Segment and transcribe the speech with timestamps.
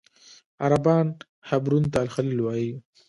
[0.63, 1.07] عربان
[1.49, 2.71] حبرون ته الخلیل وایي.